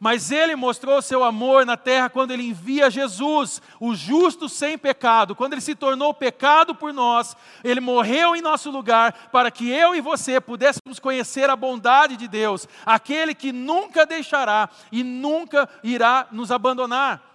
[0.00, 5.34] Mas ele mostrou seu amor na terra quando ele envia Jesus, o justo sem pecado.
[5.34, 9.96] Quando ele se tornou pecado por nós, ele morreu em nosso lugar para que eu
[9.96, 16.28] e você pudéssemos conhecer a bondade de Deus, aquele que nunca deixará e nunca irá
[16.30, 17.27] nos abandonar.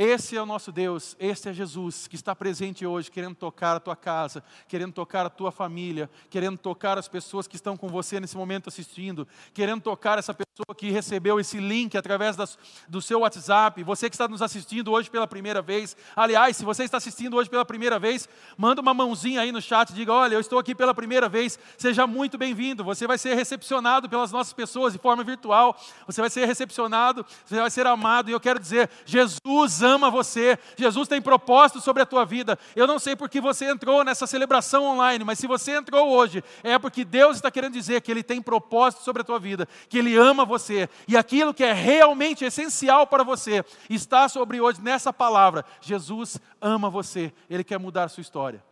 [0.00, 3.80] Esse é o nosso Deus, esse é Jesus que está presente hoje, querendo tocar a
[3.80, 8.20] tua casa, querendo tocar a tua família, querendo tocar as pessoas que estão com você
[8.20, 12.56] nesse momento assistindo, querendo tocar essa pessoa que recebeu esse link através das,
[12.88, 15.96] do seu WhatsApp, você que está nos assistindo hoje pela primeira vez.
[16.14, 19.92] Aliás, se você está assistindo hoje pela primeira vez, manda uma mãozinha aí no chat,
[19.92, 22.84] diga: Olha, eu estou aqui pela primeira vez, seja muito bem-vindo.
[22.84, 27.60] Você vai ser recepcionado pelas nossas pessoas de forma virtual, você vai ser recepcionado, você
[27.60, 32.06] vai ser amado, e eu quero dizer: Jesus ama você, Jesus tem propósito sobre a
[32.06, 32.58] tua vida.
[32.76, 36.78] Eu não sei porque você entrou nessa celebração online, mas se você entrou hoje, é
[36.78, 40.16] porque Deus está querendo dizer que Ele tem propósito sobre a tua vida, que Ele
[40.16, 45.64] ama você, e aquilo que é realmente essencial para você está sobre hoje nessa palavra.
[45.80, 48.67] Jesus ama você, Ele quer mudar a sua história.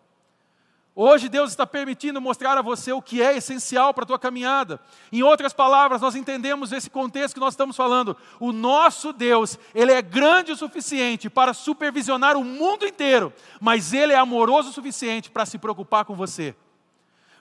[0.98, 4.80] Hoje Deus está permitindo mostrar a você o que é essencial para a tua caminhada.
[5.12, 8.16] Em outras palavras, nós entendemos esse contexto que nós estamos falando.
[8.40, 13.30] O nosso Deus, Ele é grande o suficiente para supervisionar o mundo inteiro,
[13.60, 16.56] mas Ele é amoroso o suficiente para se preocupar com você.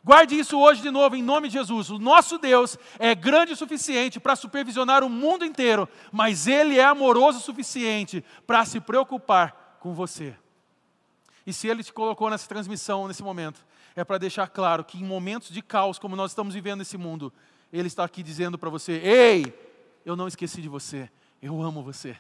[0.04, 1.90] Guarde isso hoje de novo, em nome de Jesus.
[1.90, 6.84] O nosso Deus é grande o suficiente para supervisionar o mundo inteiro, mas Ele é
[6.84, 10.36] amoroso o suficiente para se preocupar com você.
[11.46, 15.06] E se Ele te colocou nessa transmissão, nesse momento, é para deixar claro que em
[15.06, 17.32] momentos de caos, como nós estamos vivendo nesse mundo,
[17.72, 19.54] Ele está aqui dizendo para você: Ei,
[20.06, 21.10] eu não esqueci de você,
[21.42, 22.18] eu amo você.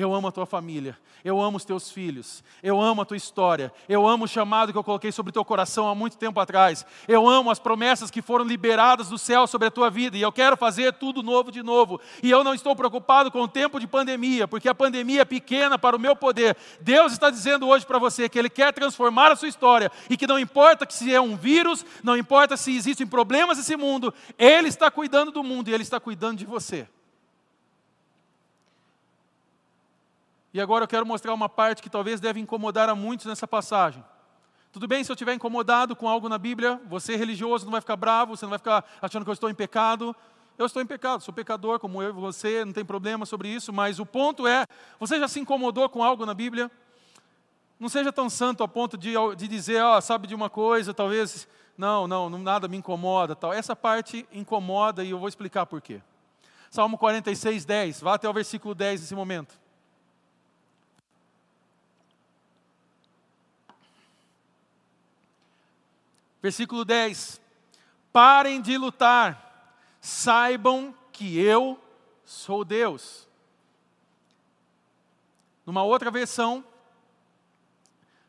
[0.00, 3.70] Eu amo a tua família, eu amo os teus filhos, eu amo a tua história,
[3.86, 6.86] eu amo o chamado que eu coloquei sobre o teu coração há muito tempo atrás,
[7.06, 10.32] eu amo as promessas que foram liberadas do céu sobre a tua vida, e eu
[10.32, 12.00] quero fazer tudo novo de novo.
[12.22, 15.78] E eu não estou preocupado com o tempo de pandemia, porque a pandemia é pequena
[15.78, 16.56] para o meu poder.
[16.80, 20.26] Deus está dizendo hoje para você que Ele quer transformar a sua história, e que
[20.26, 24.68] não importa que se é um vírus, não importa se existem problemas nesse mundo, Ele
[24.68, 26.88] está cuidando do mundo e Ele está cuidando de você.
[30.52, 34.04] E agora eu quero mostrar uma parte que talvez deve incomodar a muitos nessa passagem.
[34.72, 37.96] Tudo bem se eu estiver incomodado com algo na Bíblia, você religioso não vai ficar
[37.96, 40.14] bravo, você não vai ficar achando que eu estou em pecado.
[40.58, 43.72] Eu estou em pecado, sou pecador como eu e você, não tem problema sobre isso,
[43.72, 44.64] mas o ponto é:
[44.98, 46.70] você já se incomodou com algo na Bíblia?
[47.78, 50.92] Não seja tão santo a ponto de, de dizer, ó, oh, sabe de uma coisa,
[50.92, 53.34] talvez, não, não, nada me incomoda.
[53.34, 53.54] tal.
[53.54, 56.02] Essa parte incomoda e eu vou explicar por quê.
[56.70, 59.58] Salmo 46, 10, vá até o versículo 10 nesse momento.
[66.42, 67.40] Versículo 10:
[68.12, 71.78] Parem de lutar, saibam que eu
[72.24, 73.28] sou Deus.
[75.66, 76.64] Numa outra versão,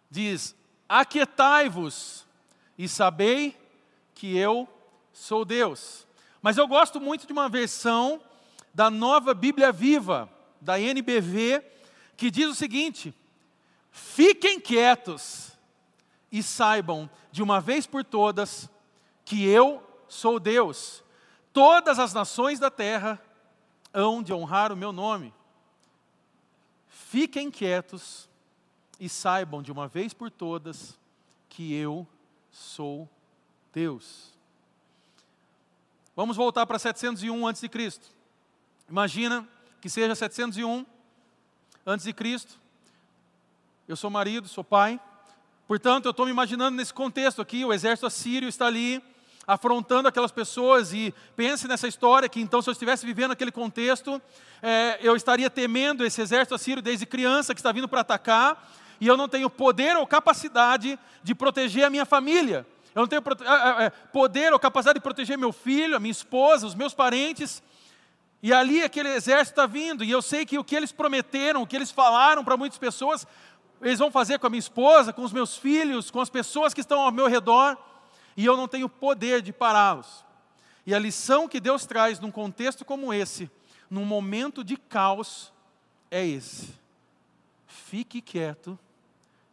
[0.10, 0.56] diz:
[0.88, 2.28] Aquietai-vos
[2.78, 3.58] e sabei
[4.14, 4.68] que eu
[5.14, 6.06] sou Deus.
[6.42, 8.22] Mas eu gosto muito de uma versão
[8.74, 11.64] da nova Bíblia Viva, da NBV,
[12.18, 13.14] que diz o seguinte:
[13.92, 15.51] Fiquem quietos
[16.32, 18.70] e saibam de uma vez por todas
[19.26, 21.04] que eu sou Deus.
[21.52, 23.22] Todas as nações da terra
[23.94, 25.34] hão de honrar o meu nome.
[26.88, 28.30] Fiquem quietos
[29.00, 30.98] e saibam de uma vez por todas
[31.50, 32.08] que eu
[32.52, 33.10] sou
[33.74, 34.32] Deus.
[36.16, 37.70] Vamos voltar para 701 a.C.
[38.90, 39.48] Imagina
[39.82, 40.86] que seja 701
[41.86, 42.14] a.C.
[43.88, 45.00] Eu sou marido, sou pai.
[45.72, 49.02] Portanto, eu estou me imaginando nesse contexto aqui, o exército assírio está ali
[49.48, 54.22] afrontando aquelas pessoas e pense nessa história que então se eu estivesse vivendo aquele contexto,
[54.62, 59.08] é, eu estaria temendo esse exército assírio desde criança que está vindo para atacar e
[59.08, 62.68] eu não tenho poder ou capacidade de proteger a minha família.
[62.94, 63.24] Eu não tenho
[63.80, 67.64] é, é, poder ou capacidade de proteger meu filho, a minha esposa, os meus parentes.
[68.44, 71.68] E ali aquele exército está vindo, e eu sei que o que eles prometeram, o
[71.68, 73.26] que eles falaram para muitas pessoas,
[73.82, 76.82] eles vão fazer com a minha esposa, com os meus filhos, com as pessoas que
[76.82, 77.78] estão ao meu redor,
[78.38, 80.24] e eu não tenho poder de pará-los.
[80.86, 83.50] E a lição que Deus traz num contexto como esse,
[83.90, 85.52] num momento de caos,
[86.10, 86.74] é esse:
[87.68, 88.78] fique quieto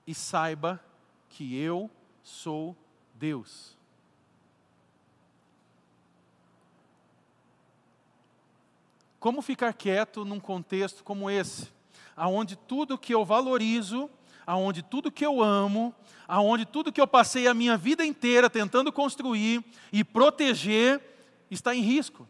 [0.06, 0.82] e saiba
[1.30, 1.90] que eu
[2.22, 2.76] sou
[3.14, 3.76] Deus.
[9.18, 11.72] Como ficar quieto num contexto como esse,
[12.16, 14.08] aonde tudo que eu valorizo,
[14.48, 15.94] aonde tudo que eu amo,
[16.26, 21.02] aonde tudo que eu passei a minha vida inteira tentando construir e proteger
[21.50, 22.26] está em risco?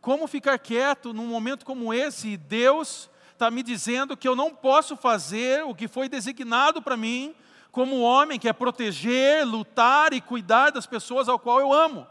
[0.00, 4.54] Como ficar quieto num momento como esse e Deus está me dizendo que eu não
[4.54, 7.34] posso fazer o que foi designado para mim
[7.72, 12.06] como homem, que é proteger, lutar e cuidar das pessoas ao qual eu amo?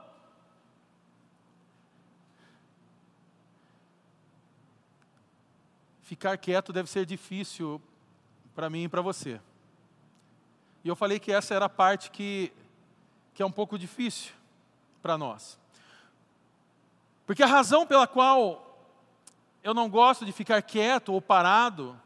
[6.11, 7.81] Ficar quieto deve ser difícil
[8.53, 9.39] para mim e para você.
[10.83, 12.51] E eu falei que essa era a parte que,
[13.33, 14.33] que é um pouco difícil
[15.01, 15.57] para nós.
[17.25, 18.77] Porque a razão pela qual
[19.63, 21.97] eu não gosto de ficar quieto ou parado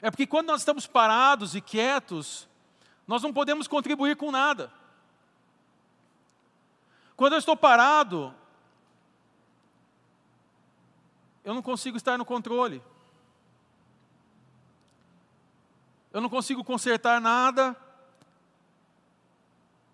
[0.00, 2.48] é porque quando nós estamos parados e quietos,
[3.08, 4.72] nós não podemos contribuir com nada.
[7.16, 8.32] Quando eu estou parado,
[11.44, 12.80] eu não consigo estar no controle.
[16.16, 17.76] Eu não consigo consertar nada.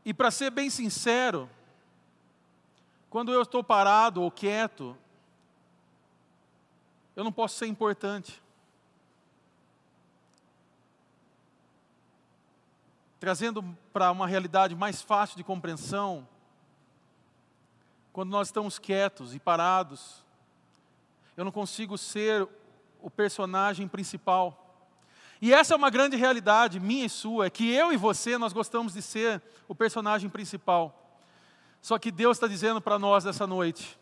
[0.04, 1.50] E para ser bem sincero,
[3.10, 4.96] quando eu estou parado ou quieto,
[7.16, 8.40] eu não posso ser importante.
[13.18, 16.28] Trazendo para uma realidade mais fácil de compreensão,
[18.12, 20.24] quando nós estamos quietos e parados,
[21.36, 22.48] eu não consigo ser
[23.00, 24.61] o personagem principal.
[25.42, 28.52] E essa é uma grande realidade, minha e sua, é que eu e você, nós
[28.52, 31.18] gostamos de ser o personagem principal.
[31.80, 33.98] Só que Deus está dizendo para nós essa noite: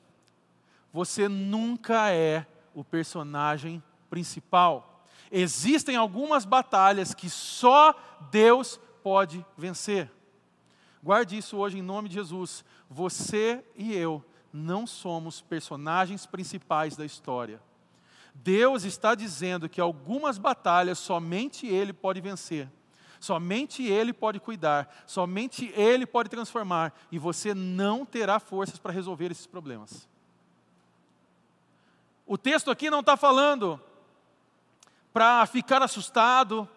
[0.92, 5.02] você nunca é o personagem principal.
[5.32, 7.94] Existem algumas batalhas que só
[8.30, 10.12] Deus pode vencer.
[11.02, 12.62] Guarde isso hoje em nome de Jesus.
[12.90, 14.22] Você e eu
[14.52, 17.62] não somos personagens principais da história.
[18.34, 22.68] Deus está dizendo que algumas batalhas somente Ele pode vencer,
[23.18, 29.30] somente Ele pode cuidar, somente Ele pode transformar, e você não terá forças para resolver
[29.30, 30.08] esses problemas.
[32.26, 33.80] O texto aqui não está falando
[35.12, 36.68] para ficar assustado,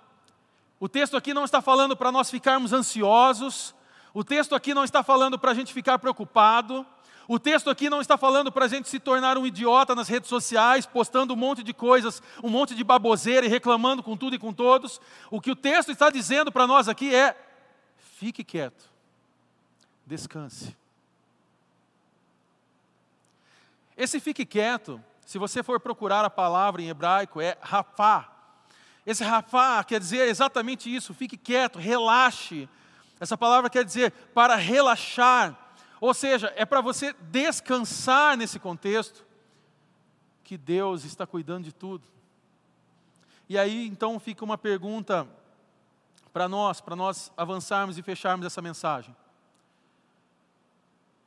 [0.80, 3.74] o texto aqui não está falando para nós ficarmos ansiosos,
[4.13, 6.86] o texto aqui não está falando para a gente ficar preocupado,
[7.27, 10.27] o texto aqui não está falando para a gente se tornar um idiota nas redes
[10.27, 14.39] sociais, postando um monte de coisas, um monte de baboseira e reclamando com tudo e
[14.39, 14.99] com todos.
[15.31, 17.36] O que o texto está dizendo para nós aqui é:
[17.97, 18.89] fique quieto,
[20.05, 20.75] descanse.
[23.95, 28.29] Esse fique quieto, se você for procurar a palavra em hebraico, é rafá.
[29.05, 32.67] Esse rafá quer dizer exatamente isso, fique quieto, relaxe.
[33.19, 35.62] Essa palavra quer dizer para relaxar
[36.04, 39.26] ou seja, é para você descansar nesse contexto
[40.44, 42.04] que Deus está cuidando de tudo.
[43.48, 45.26] E aí então fica uma pergunta
[46.34, 49.16] para nós, para nós avançarmos e fecharmos essa mensagem.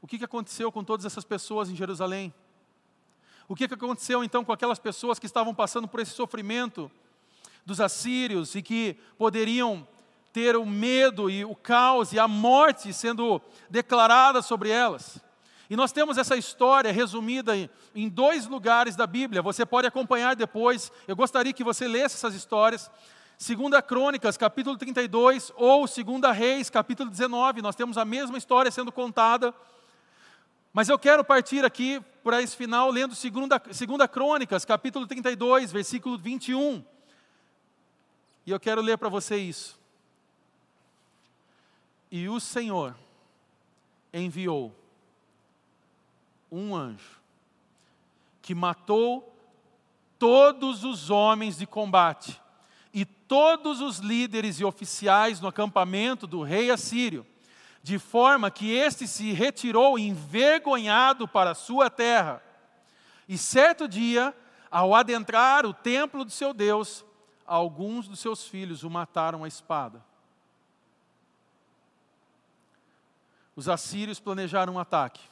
[0.03, 2.35] O que aconteceu com todas essas pessoas em Jerusalém?
[3.49, 6.91] O que aconteceu então com aquelas pessoas que estavam passando por esse sofrimento
[7.65, 9.89] dos assírios e que poderiam
[10.37, 15.18] ter o medo e o caos e a morte sendo declarada sobre elas.
[15.70, 17.57] E nós temos essa história resumida
[17.94, 19.40] em, dois lugares da Bíblia.
[19.40, 20.92] Você pode acompanhar depois.
[21.09, 22.90] Eu gostaria que você lesse essas histórias.
[23.38, 27.62] Segunda Crônicas, capítulo 32, ou Segunda Reis, capítulo 19.
[27.62, 29.55] Nós temos a mesma história sendo contada.
[30.70, 36.18] Mas eu quero partir aqui para esse final lendo Segunda, Segunda Crônicas, capítulo 32, versículo
[36.18, 36.85] 21.
[38.44, 39.86] E eu quero ler para você isso.
[42.16, 42.96] E o Senhor
[44.11, 44.74] enviou
[46.50, 47.20] um anjo
[48.40, 49.37] que matou
[50.18, 52.40] todos os homens de combate
[52.90, 57.26] e todos os líderes e oficiais no acampamento do rei assírio,
[57.83, 62.42] de forma que este se retirou envergonhado para a sua terra.
[63.29, 64.34] E certo dia,
[64.70, 67.05] ao adentrar o templo de seu Deus,
[67.47, 70.03] alguns dos seus filhos o mataram à espada.
[73.57, 75.22] Os assírios planejaram um ataque.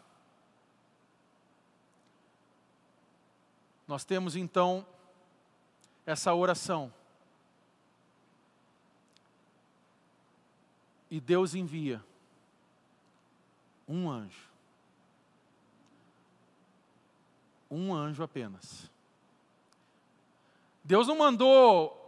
[3.87, 4.87] Nós temos então
[6.07, 6.93] essa oração.
[11.11, 12.03] E Deus envia
[13.87, 14.49] um anjo.
[17.71, 18.91] Um anjo apenas.
[20.83, 22.01] Deus não mandou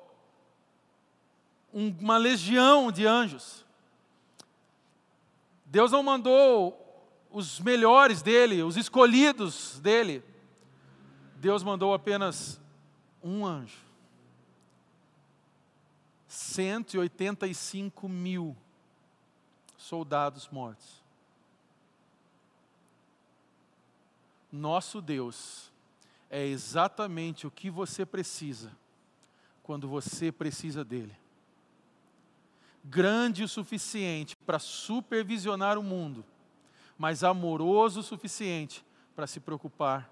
[1.70, 3.65] uma legião de anjos.
[5.66, 6.82] Deus não mandou
[7.30, 10.22] os melhores dele, os escolhidos dele.
[11.36, 12.60] Deus mandou apenas
[13.22, 13.84] um anjo.
[16.28, 18.56] 185 mil
[19.76, 21.04] soldados mortos.
[24.50, 25.70] Nosso Deus
[26.30, 28.72] é exatamente o que você precisa
[29.62, 31.14] quando você precisa dele.
[32.89, 36.24] Grande o suficiente para supervisionar o mundo,
[36.97, 38.84] mas amoroso o suficiente
[39.14, 40.09] para se preocupar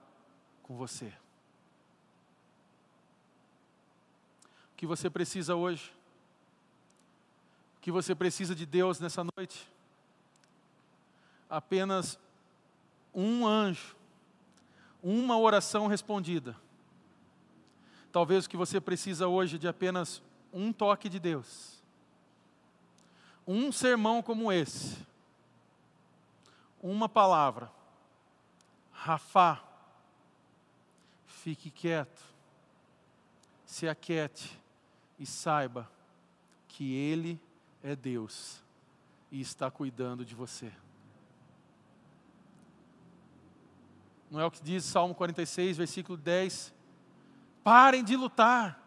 [0.60, 1.12] com você.
[4.72, 5.92] O que você precisa hoje?
[7.76, 9.70] O que você precisa de Deus nessa noite?
[11.48, 12.18] Apenas
[13.14, 13.94] um anjo,
[15.00, 16.56] uma oração respondida.
[18.10, 20.20] Talvez o que você precisa hoje de apenas
[20.52, 21.73] um toque de Deus.
[23.46, 24.96] Um sermão como esse.
[26.82, 27.70] Uma palavra.
[28.92, 29.62] Rafá.
[31.26, 32.22] Fique quieto.
[33.66, 34.60] Se aquiete
[35.18, 35.90] e saiba
[36.68, 37.40] que Ele
[37.82, 38.62] é Deus
[39.30, 40.72] e está cuidando de você.
[44.30, 46.72] Não é o que diz Salmo 46, versículo 10?
[47.62, 48.80] Parem de lutar,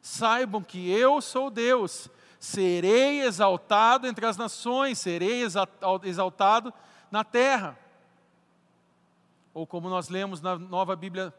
[0.00, 5.42] saibam que eu sou Deus, serei exaltado entre as nações, serei
[6.04, 6.72] exaltado
[7.10, 7.78] na terra.
[9.52, 11.34] Ou como nós lemos na nova Bíblia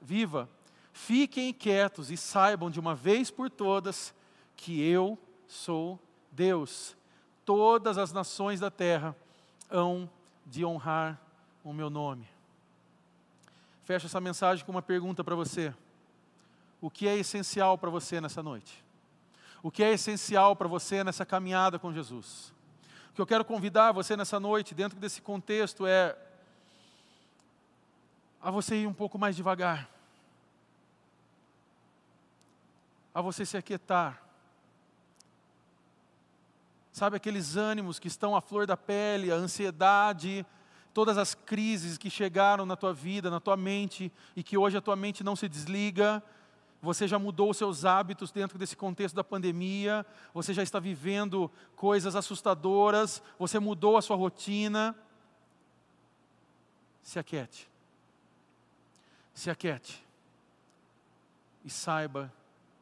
[0.00, 0.48] viva,
[0.92, 4.14] Fiquem quietos e saibam de uma vez por todas
[4.56, 5.98] que eu sou
[6.30, 6.96] Deus.
[7.44, 9.16] Todas as nações da terra
[9.70, 10.10] hão
[10.44, 11.20] de honrar
[11.64, 12.28] o meu nome.
[13.84, 15.74] Fecho essa mensagem com uma pergunta para você.
[16.80, 18.84] O que é essencial para você nessa noite?
[19.62, 22.52] O que é essencial para você nessa caminhada com Jesus?
[23.10, 26.16] O que eu quero convidar você nessa noite, dentro desse contexto, é
[28.40, 29.88] a você ir um pouco mais devagar
[33.14, 34.22] a você se aquietar.
[36.92, 40.44] Sabe aqueles ânimos que estão à flor da pele, a ansiedade,
[40.92, 44.80] todas as crises que chegaram na tua vida, na tua mente, e que hoje a
[44.80, 46.22] tua mente não se desliga.
[46.82, 51.50] Você já mudou os seus hábitos dentro desse contexto da pandemia, você já está vivendo
[51.76, 54.96] coisas assustadoras, você mudou a sua rotina.
[57.02, 57.68] Se aquiete.
[59.34, 60.02] Se aquiete.
[61.64, 62.32] E saiba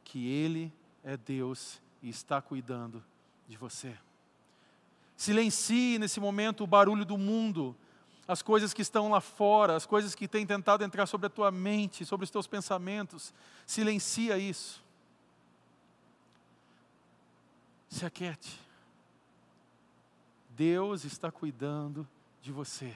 [0.04, 0.72] que Ele
[1.02, 3.02] é Deus e está cuidando
[3.48, 3.96] de você.
[5.16, 7.74] Silencie nesse momento o barulho do mundo,
[8.28, 11.50] as coisas que estão lá fora, as coisas que têm tentado entrar sobre a tua
[11.50, 13.32] mente, sobre os teus pensamentos.
[13.66, 14.84] Silencia isso.
[17.88, 18.60] Se aquiete.
[20.50, 22.06] Deus está cuidando
[22.42, 22.94] de você.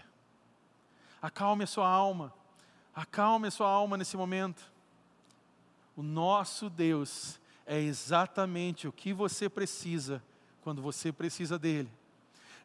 [1.22, 2.30] Acalme a sua alma.
[2.94, 4.70] Acalme a sua alma nesse momento.
[5.96, 10.22] O nosso Deus é exatamente o que você precisa
[10.60, 11.90] quando você precisa dele.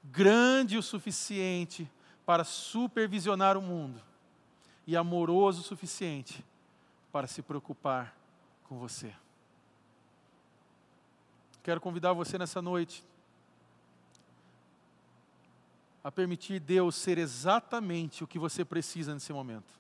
[0.04, 1.90] Grande o suficiente
[2.28, 4.02] para supervisionar o mundo
[4.86, 6.44] e amoroso o suficiente
[7.10, 8.14] para se preocupar
[8.66, 9.16] com você.
[11.64, 13.02] Quero convidar você nessa noite
[16.04, 19.80] a permitir Deus ser exatamente o que você precisa nesse momento.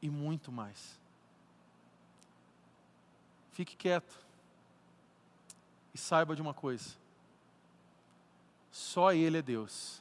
[0.00, 0.96] E muito mais.
[3.50, 4.16] Fique quieto.
[5.92, 6.96] E saiba de uma coisa:
[8.70, 10.00] só Ele é Deus.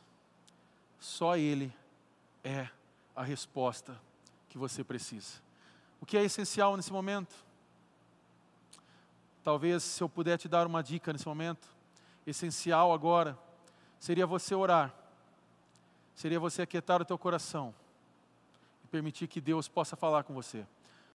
[1.00, 1.74] Só Ele
[2.44, 2.70] é
[3.16, 4.00] a resposta
[4.50, 5.42] que você precisa.
[6.02, 7.36] O que é essencial nesse momento?
[9.44, 11.68] Talvez, se eu puder te dar uma dica nesse momento,
[12.26, 13.38] essencial agora
[13.98, 14.94] seria você orar,
[16.14, 17.74] seria você aquietar o teu coração
[18.84, 20.66] e permitir que Deus possa falar com você.